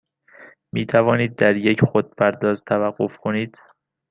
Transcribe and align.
می 0.71 0.85
توانید 0.85 1.35
در 1.35 1.55
یک 1.55 1.81
خودپرداز 1.83 2.63
توقف 2.63 3.17
کنید؟ 3.17 3.57